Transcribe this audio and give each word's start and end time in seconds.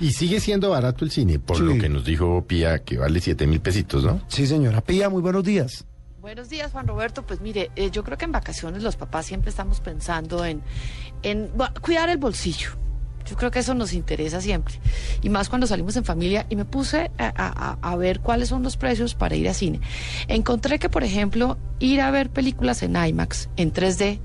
Y 0.00 0.10
sigue 0.12 0.40
siendo 0.40 0.70
barato 0.70 1.04
el 1.04 1.10
cine, 1.10 1.38
por 1.38 1.56
Sí. 1.58 1.62
lo 1.62 1.78
que 1.78 1.88
nos 1.88 2.04
dijo 2.04 2.44
Pía, 2.46 2.80
que 2.80 2.98
vale 2.98 3.20
siete 3.20 3.46
mil 3.46 3.60
pesitos, 3.60 4.02
¿no? 4.04 4.20
Sí, 4.28 4.46
señora. 4.46 4.80
Pía, 4.80 5.08
muy 5.08 5.22
buenos 5.22 5.44
días. 5.44 5.84
Buenos 6.20 6.48
días, 6.48 6.72
Juan 6.72 6.86
Roberto. 6.86 7.22
Pues 7.22 7.40
mire, 7.40 7.70
eh, 7.76 7.90
yo 7.92 8.02
creo 8.02 8.18
que 8.18 8.24
en 8.24 8.32
vacaciones 8.32 8.82
los 8.82 8.96
papás 8.96 9.26
siempre 9.26 9.50
estamos 9.50 9.80
pensando 9.80 10.44
en, 10.44 10.62
en 11.22 11.50
bueno, 11.54 11.74
cuidar 11.80 12.08
el 12.08 12.16
bolsillo. 12.18 12.70
Yo 13.28 13.36
creo 13.36 13.50
que 13.50 13.60
eso 13.60 13.72
nos 13.74 13.92
interesa 13.92 14.40
siempre. 14.40 14.74
Y 15.22 15.28
más 15.30 15.48
cuando 15.48 15.66
salimos 15.66 15.96
en 15.96 16.04
familia. 16.04 16.44
Y 16.50 16.56
me 16.56 16.64
puse 16.64 17.10
a, 17.18 17.32
a- 17.36 17.78
a 17.80 17.96
ver 17.96 18.20
cuáles 18.20 18.48
son 18.48 18.62
los 18.62 18.76
precios 18.76 19.14
para 19.14 19.36
ir 19.36 19.48
a 19.48 19.54
cine. 19.54 19.80
Encontré 20.28 20.78
que, 20.78 20.88
por 20.90 21.04
ejemplo, 21.04 21.56
ir 21.78 22.00
a 22.00 22.10
ver 22.10 22.30
películas 22.30 22.82
en 22.82 22.96
IMAX, 22.96 23.48
en 23.56 23.72
3D, 23.72 24.18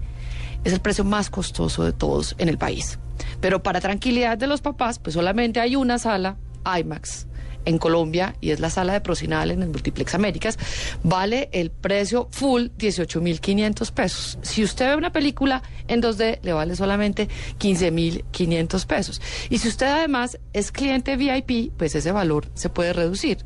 es 0.64 0.74
el 0.74 0.80
precio 0.82 1.04
más 1.06 1.30
costoso 1.30 1.84
de 1.86 1.94
todos 1.94 2.36
en 2.40 2.50
el 2.50 2.58
país. 2.58 2.98
Pero 3.40 3.64
para 3.64 3.82
tranquilidad 3.82 4.38
de 4.38 4.48
los 4.48 4.62
papás, 4.62 5.00
pues 5.00 5.14
solamente 5.14 5.60
hay 5.60 5.76
una 5.76 6.00
sala 6.00 6.38
IMAX 6.66 7.29
en 7.70 7.78
Colombia 7.78 8.36
y 8.42 8.50
es 8.50 8.60
la 8.60 8.70
sala 8.70 8.94
de 8.94 9.02
Procinal 9.02 9.52
en 9.52 9.62
el 9.62 9.70
Multiplex 9.70 10.16
Américas. 10.16 10.58
Vale 11.04 11.50
el 11.52 11.70
precio 11.70 12.28
full 12.32 12.68
18.500 12.78 13.92
pesos. 13.92 14.40
Si 14.42 14.64
usted 14.64 14.90
ve 14.90 14.96
una 14.96 15.12
película 15.12 15.62
en 15.88 16.02
2D, 16.02 16.40
le 16.42 16.54
vale 16.54 16.76
solamente 16.76 17.30
15.500 17.60 18.86
pesos. 18.88 19.22
Y 19.50 19.60
si 19.60 19.68
usted 19.68 19.86
además 19.86 20.40
es 20.52 20.72
cliente 20.72 21.16
VIP, 21.16 21.72
pues 21.78 21.94
ese 21.96 22.12
valor 22.12 22.48
se 22.56 22.70
puede 22.70 22.92
reducir. 22.92 23.38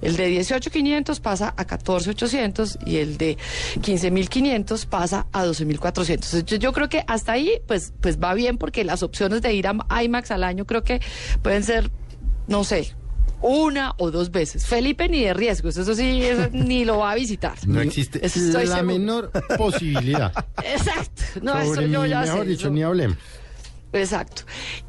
El 0.00 0.16
de 0.16 0.30
18.500 0.40 1.20
pasa 1.20 1.52
a 1.56 1.66
14.800 1.66 2.78
y 2.86 2.98
el 2.98 3.18
de 3.18 3.36
15.500 3.80 4.86
pasa 4.86 5.26
a 5.32 5.44
12.400. 5.44 6.10
Entonces, 6.14 6.44
Yo, 6.44 6.56
yo 6.56 6.72
creo 6.72 6.88
que 6.88 7.04
hasta 7.08 7.32
ahí 7.32 7.60
pues, 7.66 7.92
pues 8.00 8.20
va 8.20 8.34
bien 8.34 8.56
porque 8.56 8.84
las 8.84 9.02
opciones 9.02 9.42
de 9.42 9.52
ir 9.52 9.66
a 9.66 10.04
IMAX 10.04 10.30
al 10.30 10.44
año 10.44 10.64
creo 10.64 10.84
que 10.84 11.00
pueden 11.42 11.64
ser, 11.64 11.90
no 12.46 12.62
sé, 12.62 12.94
una 13.46 13.94
o 13.98 14.10
dos 14.10 14.30
veces. 14.30 14.66
Felipe 14.66 15.08
ni 15.08 15.22
de 15.22 15.34
riesgos, 15.34 15.76
eso 15.76 15.94
sí, 15.94 16.22
eso 16.24 16.48
ni 16.52 16.84
lo 16.84 16.98
va 16.98 17.12
a 17.12 17.14
visitar. 17.14 17.54
No 17.66 17.80
existe 17.80 18.24
estoy 18.24 18.66
la 18.66 18.76
seguro. 18.76 18.84
menor 18.84 19.30
posibilidad. 19.58 20.32
Exacto. 20.64 21.22
No, 21.42 21.58
eso 21.58 21.82
yo 21.82 22.02
mí, 22.02 22.08
ya 22.08 22.22
mejor 22.22 22.42
sé, 22.44 22.48
dicho, 22.48 22.60
eso- 22.66 22.70
ni 22.70 22.82
hablemos. 22.82 23.18
Exacto. 23.92 24.42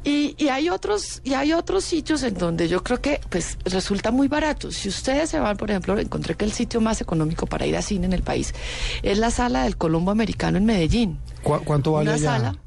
Y, 0.04 0.34
y 0.38 0.48
hay 0.48 0.68
otros, 0.68 1.20
y 1.24 1.34
hay 1.34 1.52
otros 1.52 1.84
sitios 1.84 2.22
en 2.22 2.34
donde 2.34 2.68
yo 2.68 2.82
creo 2.82 3.00
que 3.00 3.20
pues 3.28 3.58
resulta 3.64 4.10
muy 4.10 4.28
barato. 4.28 4.70
Si 4.70 4.88
ustedes 4.88 5.30
se 5.30 5.38
van, 5.40 5.56
por 5.56 5.70
ejemplo, 5.70 5.98
encontré 5.98 6.34
que 6.34 6.44
el 6.44 6.52
sitio 6.52 6.80
más 6.80 7.00
económico 7.00 7.46
para 7.46 7.66
ir 7.66 7.76
a 7.76 7.82
cine 7.82 8.06
en 8.06 8.12
el 8.12 8.22
país 8.22 8.54
es 9.02 9.18
la 9.18 9.30
sala 9.30 9.64
del 9.64 9.76
Colombo 9.76 10.10
Americano 10.10 10.58
en 10.58 10.64
Medellín. 10.64 11.18
¿Cu- 11.42 11.60
¿Cuánto 11.64 11.92
vale 11.92 12.10
Una 12.10 12.14
allá? 12.14 12.38
sala. 12.38 12.58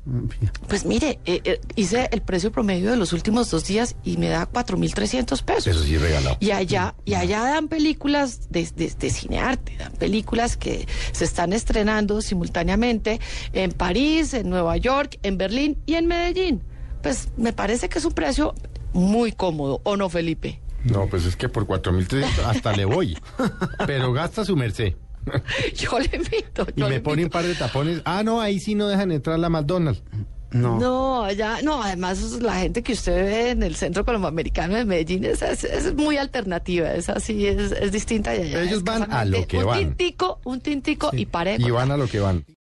Pues 0.68 0.86
mire, 0.86 1.20
eh, 1.26 1.42
eh, 1.44 1.62
hice 1.76 2.10
el 2.12 2.22
precio 2.22 2.52
promedio 2.52 2.92
de 2.92 2.98
los 2.98 3.14
últimos 3.14 3.50
dos 3.52 3.66
días 3.66 3.96
y 4.04 4.18
me 4.18 4.30
da 4.30 4.50
4.300 4.52 5.44
pesos. 5.44 5.68
Eso 5.68 5.84
sí, 5.84 5.98
regalado. 5.98 6.38
Y 6.40 6.52
allá, 6.52 6.96
y 7.06 7.14
allá 7.16 7.42
dan 7.44 7.68
películas 7.68 8.50
de, 8.50 8.68
de, 8.76 8.90
de 8.98 9.10
cinearte, 9.10 9.76
dan 9.78 9.92
películas 9.94 10.58
que 10.58 10.88
se 11.12 11.26
están 11.26 11.54
estrenando 11.54 12.22
simultáneamente 12.22 13.20
en 13.54 13.72
París, 13.72 14.34
en 14.34 14.50
Nueva 14.50 14.78
York, 14.78 15.20
en 15.24 15.38
Berlín 15.38 15.78
y 15.86 15.96
en 15.96 16.08
Medellín. 16.08 16.64
Pues 17.02 17.30
me 17.38 17.54
parece 17.54 17.90
que 17.90 18.00
es 18.00 18.06
un 18.06 18.14
precio 18.14 18.54
muy 18.94 19.32
cómodo, 19.32 19.82
¿o 19.84 19.96
no, 19.98 20.10
Felipe? 20.10 20.60
No, 20.84 21.08
pues 21.08 21.26
es 21.26 21.36
que 21.36 21.50
por 21.50 21.66
cuatro 21.66 21.92
mil 21.92 22.08
trescientos 22.08 22.46
hasta 22.46 22.72
le 22.74 22.86
voy. 22.86 23.18
Pero 23.88 24.14
gasta 24.14 24.46
su 24.46 24.56
merced. 24.56 24.94
Yo 25.76 26.00
le 26.00 26.10
invito. 26.16 26.66
Y 26.76 26.80
yo 26.80 26.88
le 26.90 26.96
me 26.96 27.02
pone 27.02 27.24
un 27.26 27.30
par 27.30 27.46
de 27.46 27.54
tapones. 27.56 28.02
Ah, 28.06 28.24
no, 28.24 28.40
ahí 28.42 28.60
sí 28.60 28.76
no 28.76 28.88
dejan 28.88 29.12
entrar 29.12 29.38
la 29.40 29.50
McDonald's. 29.50 30.02
No. 30.52 30.80
No, 30.80 31.24
allá, 31.26 31.62
no, 31.62 31.84
además 31.84 32.20
la 32.42 32.56
gente 32.56 32.82
que 32.82 32.94
usted 32.94 33.14
ve 33.24 33.50
en 33.52 33.62
el 33.62 33.76
Centro 33.76 34.04
Colomboamericano 34.04 34.76
de 34.76 34.84
Medellín 34.86 35.24
es, 35.26 35.44
es- 35.44 35.64
es 35.64 35.94
muy 35.94 36.18
alternativa, 36.18 36.92
es 36.96 37.08
así, 37.10 37.46
es, 37.46 37.72
es 37.72 37.92
distinta. 37.92 38.36
y 38.36 38.42
allá 38.42 38.64
Ellos 38.64 38.84
van 38.84 39.14
a 39.14 39.26
lo 39.26 39.46
que 39.46 39.58
un 39.60 39.66
van. 39.66 39.80
tintico, 39.80 40.40
un 40.46 40.60
tintico 40.60 41.12
y 41.14 41.28
parejo. 41.28 41.68
Y 41.68 41.70
van 41.70 41.92
a 41.92 41.98
lo 41.98 42.08
que 42.08 42.20
van. 42.20 42.46